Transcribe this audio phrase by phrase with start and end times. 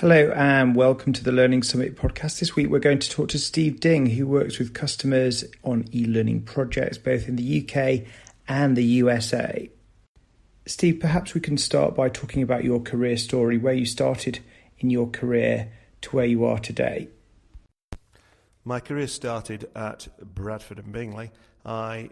[0.00, 2.38] Hello and welcome to the Learning Summit podcast.
[2.38, 6.04] This week we're going to talk to Steve Ding, who works with customers on e
[6.04, 8.06] learning projects both in the UK
[8.46, 9.70] and the USA.
[10.66, 14.40] Steve, perhaps we can start by talking about your career story, where you started
[14.80, 15.72] in your career
[16.02, 17.08] to where you are today.
[18.66, 21.30] My career started at Bradford and Bingley.
[21.64, 22.10] I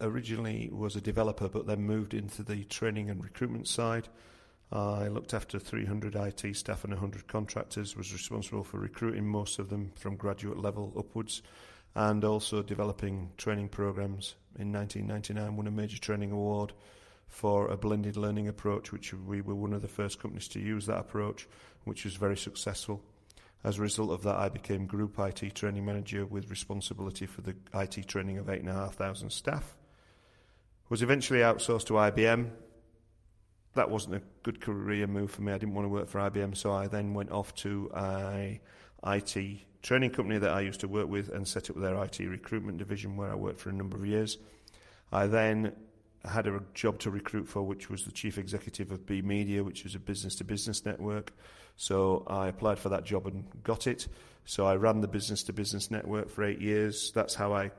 [0.00, 4.08] originally was a developer but then moved into the training and recruitment side.
[4.72, 9.68] I looked after 300 IT staff and 100 contractors, was responsible for recruiting most of
[9.68, 11.42] them from graduate level upwards,
[11.94, 14.34] and also developing training programs.
[14.58, 16.72] In 1999, won a major training award
[17.28, 20.86] for a blended learning approach, which we were one of the first companies to use
[20.86, 21.48] that approach,
[21.84, 23.02] which was very successful.
[23.62, 27.56] As a result of that, I became Group IT Training Manager with responsibility for the
[27.74, 29.76] IT training of 8,500 staff.
[30.90, 32.50] Was eventually outsourced to IBM
[33.74, 35.52] that wasn't a good career move for me.
[35.52, 38.60] I didn't want to work for IBM, so I then went off to a
[39.06, 39.36] IT
[39.82, 43.16] training company that I used to work with and set up their IT recruitment division
[43.16, 44.38] where I worked for a number of years.
[45.12, 45.72] I then
[46.24, 49.84] had a job to recruit for, which was the chief executive of B Media, which
[49.84, 51.32] is a business to business network.
[51.76, 54.08] So I applied for that job and got it.
[54.46, 57.12] So I ran the business to business network for eight years.
[57.14, 57.72] That's how I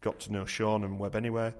[0.00, 1.54] got to know Sean and Webanywhere.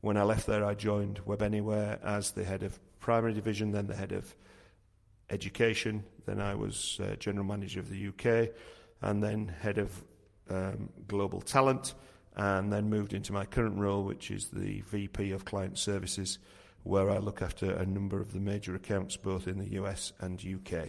[0.00, 3.94] When I left there, I joined Webanywhere as the head of primary division, then the
[3.94, 4.34] head of
[5.30, 6.02] education.
[6.26, 8.48] Then I was uh, general manager of the UK,
[9.00, 10.02] and then head of
[10.50, 11.94] um, global talent,
[12.34, 16.40] and then moved into my current role, which is the VP of client services,
[16.82, 20.44] where I look after a number of the major accounts both in the US and
[20.44, 20.88] UK.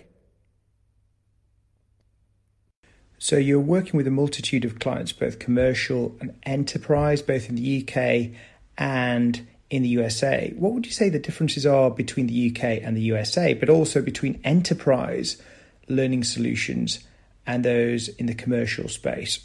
[3.19, 7.83] So you're working with a multitude of clients, both commercial and enterprise, both in the
[7.83, 8.39] UK
[8.75, 10.53] and in the USA.
[10.57, 14.01] What would you say the differences are between the UK and the USA, but also
[14.01, 15.41] between enterprise
[15.87, 16.99] learning solutions
[17.45, 19.39] and those in the commercial space?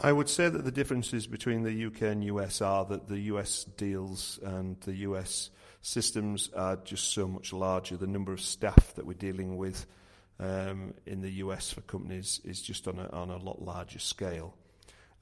[0.00, 3.64] I would say that the differences between the UK and US are that the US
[3.64, 5.50] deals and the US
[5.82, 7.96] systems are just so much larger.
[7.96, 9.86] The number of staff that we're dealing with
[10.38, 14.54] um, in the US for companies is just on a, on a lot larger scale.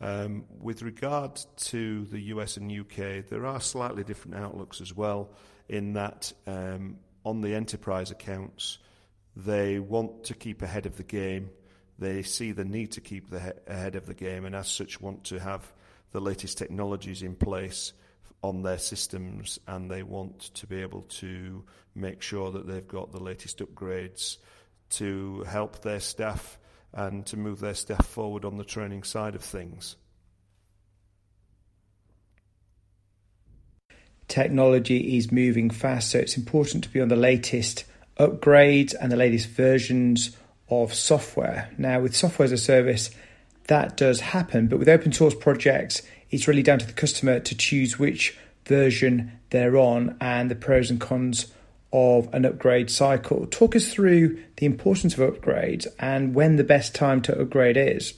[0.01, 5.31] Um, with regard to the US and UK, there are slightly different outlooks as well,
[5.69, 8.79] in that um, on the enterprise accounts,
[9.34, 11.51] they want to keep ahead of the game.
[11.99, 15.01] They see the need to keep the he- ahead of the game, and as such,
[15.01, 15.73] want to have
[16.13, 17.93] the latest technologies in place
[18.43, 21.65] on their systems, and they want to be able to
[21.95, 24.37] make sure that they've got the latest upgrades
[24.91, 26.59] to help their staff
[26.92, 29.97] and to move their staff forward on the training side of things.
[34.28, 37.84] Technology is moving fast, so it's important to be on the latest
[38.19, 40.36] upgrades and the latest versions
[40.69, 41.70] of software.
[41.78, 43.10] Now, with software as a service,
[43.68, 47.56] that does happen, but with open source projects, it's really down to the customer to
[47.56, 51.53] choose which version they're on and the pros and cons
[51.92, 53.47] of an upgrade cycle.
[53.47, 58.14] Talk us through the importance of upgrades and when the best time to upgrade is.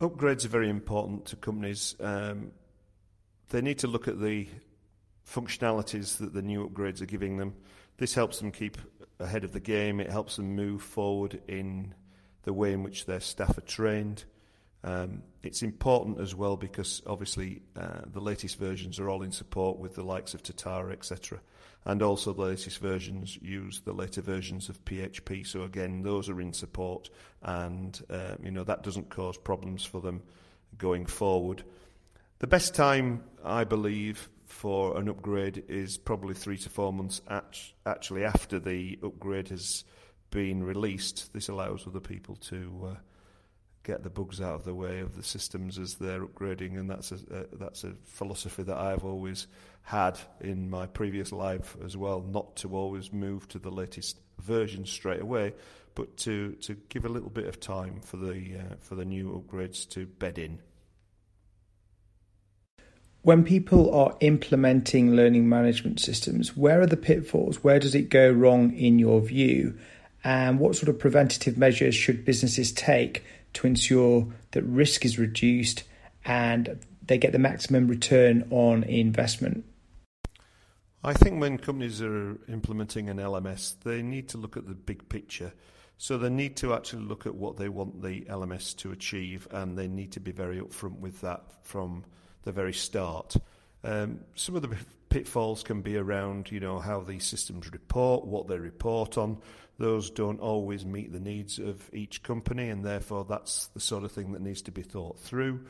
[0.00, 1.94] Upgrades are very important to companies.
[2.00, 2.50] Um,
[3.50, 4.48] they need to look at the
[5.28, 7.54] functionalities that the new upgrades are giving them.
[7.98, 8.78] This helps them keep
[9.20, 10.00] ahead of the game.
[10.00, 11.94] It helps them move forward in
[12.42, 14.24] the way in which their staff are trained.
[14.84, 19.78] Um, it's important as well because obviously uh, the latest versions are all in support
[19.78, 21.40] with the likes of Totara, etc.
[21.84, 25.46] And also the latest versions use the later versions of PHP.
[25.46, 27.10] So again, those are in support,
[27.42, 30.22] and uh, you know that doesn't cause problems for them
[30.78, 31.64] going forward.
[32.38, 37.22] The best time, I believe, for an upgrade is probably three to four months
[37.86, 39.84] actually after the upgrade has
[40.30, 41.32] been released.
[41.32, 42.94] This allows other people to uh,
[43.84, 47.12] get the bugs out of the way of the systems as they're upgrading, and that's
[47.12, 49.46] a, that's a philosophy that I've always
[49.82, 52.20] had in my previous life as well.
[52.20, 55.54] Not to always move to the latest version straight away,
[55.94, 59.30] but to to give a little bit of time for the uh, for the new
[59.30, 60.60] upgrades to bed in.
[63.22, 67.62] When people are implementing learning management systems, where are the pitfalls?
[67.62, 69.78] Where does it go wrong in your view?
[70.24, 75.84] And what sort of preventative measures should businesses take to ensure that risk is reduced
[76.24, 79.64] and they get the maximum return on investment?
[81.04, 85.08] I think when companies are implementing an LMS, they need to look at the big
[85.08, 85.52] picture.
[85.98, 89.76] So they need to actually look at what they want the LMS to achieve, and
[89.76, 92.04] they need to be very upfront with that from
[92.42, 93.36] the very start.
[93.84, 94.76] Um, some of the
[95.10, 99.38] pitfalls can be around, you know, how these systems report, what they report on.
[99.78, 104.12] Those don't always meet the needs of each company, and therefore that's the sort of
[104.12, 105.66] thing that needs to be thought through.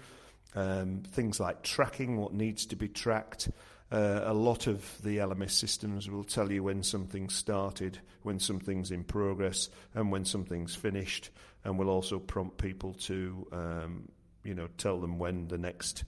[0.54, 3.50] Um, things like tracking, what needs to be tracked.
[3.90, 8.90] Uh, a lot of the LMS systems will tell you when something's started, when something's
[8.90, 11.30] in progress, and when something's finished,
[11.64, 14.08] and will also prompt people to, um,
[14.44, 16.04] you know, tell them when the next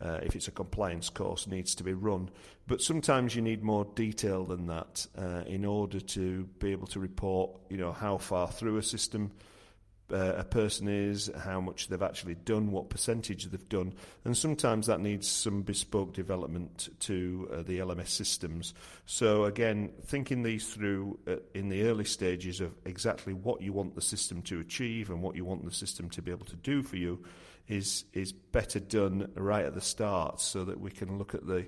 [0.00, 2.30] uh, if it's a compliance course, needs to be run.
[2.66, 7.00] But sometimes you need more detail than that uh, in order to be able to
[7.00, 9.32] report, you know, how far through a system
[10.12, 14.86] uh, a person is, how much they've actually done, what percentage they've done, and sometimes
[14.86, 18.74] that needs some bespoke development to uh, the LMS systems.
[19.06, 23.94] So again, thinking these through uh, in the early stages of exactly what you want
[23.94, 26.82] the system to achieve and what you want the system to be able to do
[26.82, 27.24] for you
[27.68, 31.66] is is better done right at the start, so that we can look at the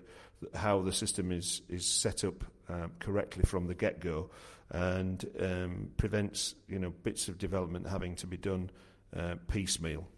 [0.55, 4.31] how the system is is set up um, correctly from the get go,
[4.73, 8.71] and um, prevents you know bits of development having to be done
[9.15, 10.09] uh, piecemeal.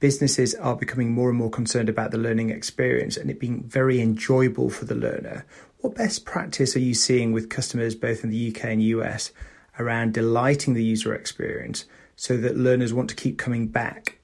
[0.00, 4.00] Businesses are becoming more and more concerned about the learning experience and it being very
[4.00, 5.46] enjoyable for the learner.
[5.78, 9.30] What best practice are you seeing with customers both in the UK and US
[9.78, 11.86] around delighting the user experience
[12.16, 14.18] so that learners want to keep coming back?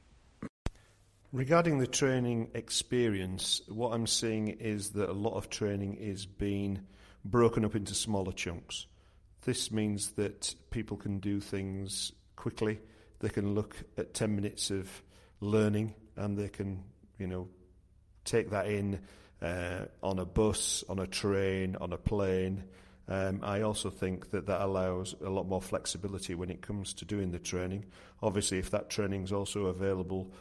[1.32, 6.80] Regarding the training experience, what I'm seeing is that a lot of training is being
[7.24, 8.86] broken up into smaller chunks.
[9.42, 12.80] This means that people can do things quickly.
[13.20, 14.90] They can look at 10 minutes of
[15.40, 16.82] learning and they can,
[17.16, 17.46] you know,
[18.24, 18.98] take that in
[19.40, 22.64] uh, on a bus, on a train, on a plane,
[23.10, 27.04] um, I also think that that allows a lot more flexibility when it comes to
[27.04, 27.86] doing the training.
[28.22, 30.32] Obviously, if that training is also available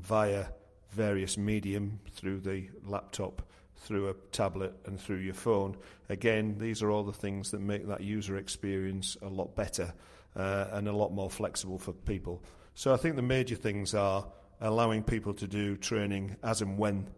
[0.00, 0.46] via
[0.90, 3.42] various medium through the laptop,
[3.76, 5.76] through a tablet, and through your phone,
[6.08, 9.92] again, these are all the things that make that user experience a lot better
[10.36, 12.42] uh, and a lot more flexible for people.
[12.74, 14.26] So I think the major things are
[14.60, 17.08] allowing people to do training as and when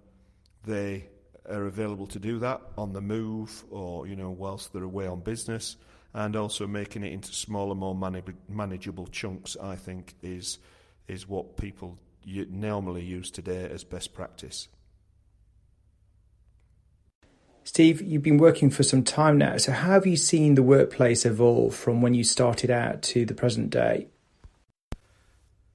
[0.64, 1.08] they
[1.48, 5.20] are available to do that on the move or you know whilst they're away on
[5.20, 5.76] business
[6.12, 7.94] and also making it into smaller more
[8.48, 10.58] manageable chunks I think is
[11.08, 14.68] is what people normally use today as best practice
[17.64, 21.24] Steve, you've been working for some time now, so how have you seen the workplace
[21.24, 24.08] evolve from when you started out to the present day?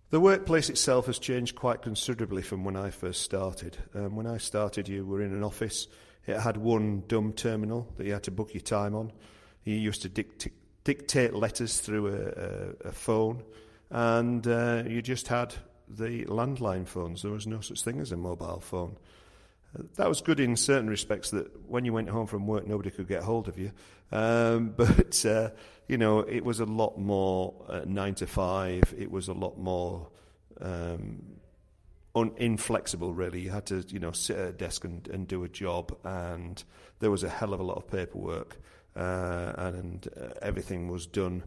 [0.10, 3.78] The workplace itself has changed quite considerably from when I first started.
[3.94, 5.88] Um, when I started, you were in an office.
[6.28, 9.14] It had one dumb terminal that you had to book your time on.
[9.64, 10.50] You used to dict-
[10.84, 13.42] dictate letters through a, a, a phone,
[13.90, 15.56] and uh, you just had
[15.88, 17.22] the landline phones.
[17.22, 18.98] There was no such thing as a mobile phone.
[19.78, 22.90] Uh, that was good in certain respects that when you went home from work, nobody
[22.90, 23.72] could get hold of you.
[24.12, 25.52] Um, but uh,
[25.88, 28.84] you know, it was a lot more uh, nine to five.
[28.98, 30.08] It was a lot more
[30.62, 31.22] um,
[32.16, 33.42] un- inflexible, really.
[33.42, 36.64] You had to, you know, sit at a desk and, and do a job, and
[37.00, 38.58] there was a hell of a lot of paperwork,
[38.96, 41.44] uh, and uh, everything was done.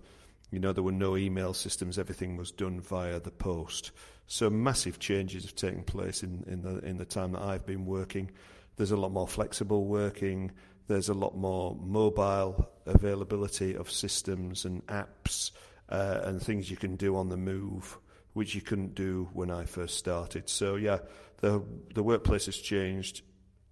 [0.50, 1.98] You know, there were no email systems.
[1.98, 3.90] Everything was done via the post.
[4.28, 7.86] So massive changes have taken place in, in the in the time that I've been
[7.86, 8.30] working.
[8.76, 10.52] There's a lot more flexible working.
[10.86, 15.50] There's a lot more mobile availability of systems and apps
[15.88, 17.98] uh, and things you can do on the move,
[18.34, 20.50] which you couldn't do when I first started.
[20.50, 20.98] So yeah,
[21.38, 21.62] the
[21.94, 23.22] the workplace has changed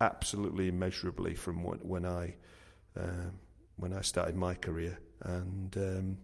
[0.00, 2.35] absolutely immeasurably from when, when I
[2.99, 3.30] uh,
[3.76, 6.19] when I started my career, and um,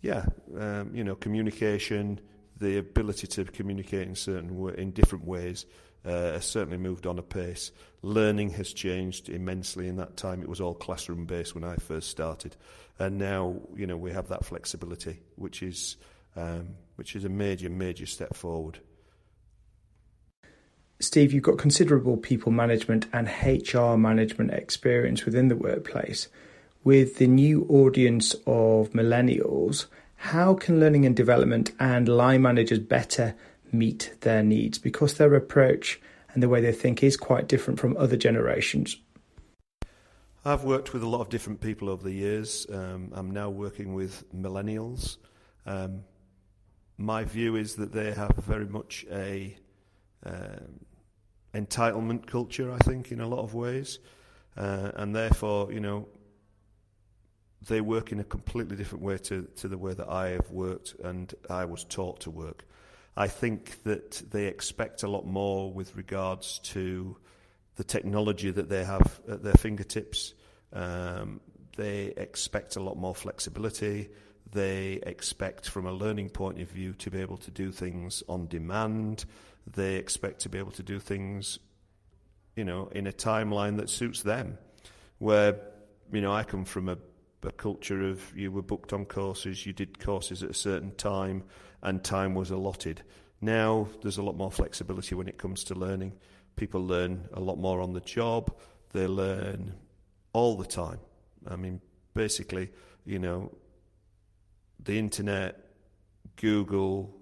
[0.00, 0.24] yeah,
[0.58, 2.20] um, you know, communication,
[2.58, 5.66] the ability to communicate in certain in different ways
[6.04, 7.70] uh, has certainly moved on a pace.
[8.02, 10.42] Learning has changed immensely in that time.
[10.42, 12.56] It was all classroom based when I first started,
[12.98, 15.96] and now you know we have that flexibility, which is
[16.36, 18.80] um, which is a major major step forward.
[21.00, 26.26] Steve, you've got considerable people management and HR management experience within the workplace.
[26.82, 29.86] With the new audience of millennials,
[30.18, 33.36] how can learning and development and line managers better
[33.70, 36.00] meet their needs because their approach
[36.34, 38.96] and the way they think is quite different from other generations.
[40.44, 42.66] I've worked with a lot of different people over the years.
[42.68, 45.18] Um, I'm now working with millennials.
[45.64, 46.02] Um,
[46.96, 49.56] my view is that they have very much a
[50.26, 50.80] um,
[51.54, 52.72] entitlement culture.
[52.72, 54.00] I think in a lot of ways,
[54.56, 56.08] uh, and therefore, you know,
[57.66, 60.94] they work in a completely different way to, to the way that I have worked
[61.02, 62.64] and I was taught to work.
[63.16, 67.16] I think that they expect a lot more with regards to
[67.74, 70.34] the technology that they have at their fingertips.
[70.72, 71.40] Um,
[71.76, 74.10] they expect a lot more flexibility.
[74.52, 78.46] They expect, from a learning point of view, to be able to do things on
[78.46, 79.24] demand.
[79.66, 81.58] They expect to be able to do things,
[82.56, 84.58] you know, in a timeline that suits them.
[85.18, 85.60] Where,
[86.12, 86.98] you know, I come from a,
[87.42, 91.44] a culture of you were booked on courses, you did courses at a certain time,
[91.82, 93.02] and time was allotted.
[93.40, 96.14] Now there's a lot more flexibility when it comes to learning.
[96.56, 98.52] People learn a lot more on the job.
[98.92, 99.74] They learn
[100.32, 100.98] all the time.
[101.46, 101.80] I mean,
[102.14, 102.70] basically,
[103.04, 103.52] you know,
[104.82, 105.64] the internet,
[106.36, 107.14] Google,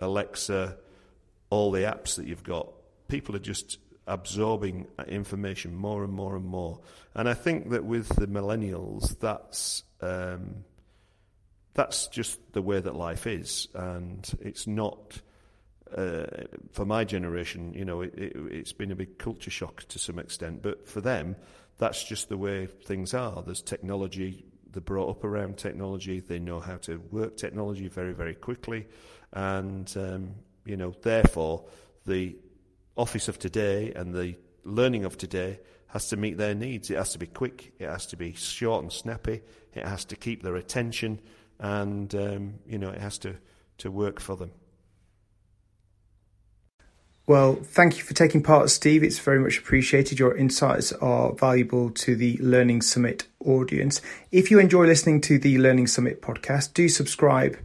[0.00, 0.76] Alexa,
[1.50, 2.72] all the apps that you've got,
[3.08, 3.78] people are just
[4.10, 6.80] absorbing information more and more and more.
[7.14, 10.64] And I think that with the millennials, that's um,
[11.74, 15.22] that's just the way that life is, and it's not.
[15.96, 16.24] Uh,
[16.70, 20.20] for my generation, you know, it, it, it's been a big culture shock to some
[20.20, 21.34] extent, but for them,
[21.78, 23.42] that's just the way things are.
[23.42, 28.36] There's technology, they're brought up around technology, they know how to work technology very, very
[28.36, 28.86] quickly,
[29.32, 31.64] and, um, you know, therefore,
[32.06, 32.36] the
[33.00, 36.90] office of today and the learning of today has to meet their needs.
[36.90, 39.42] It has to be quick, it has to be short and snappy,
[39.74, 41.20] it has to keep their attention,
[41.58, 43.36] and, um, you know, it has to,
[43.78, 44.52] to work for them.
[47.26, 49.04] Well, thank you for taking part, Steve.
[49.04, 50.18] It's very much appreciated.
[50.18, 54.00] Your insights are valuable to the Learning Summit audience.
[54.32, 57.56] If you enjoy listening to the Learning Summit podcast, do subscribe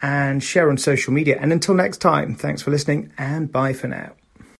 [0.00, 1.38] and share on social media.
[1.40, 4.12] And until next time, thanks for listening and bye for now.